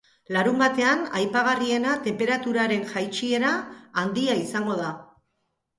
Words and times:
Larunbatean 0.35 1.03
aipagarriena 1.19 1.91
tenperaturaren 2.09 2.83
jaitsiera 2.95 3.55
handia 4.05 4.41
izango 4.47 4.81
da. 4.85 4.93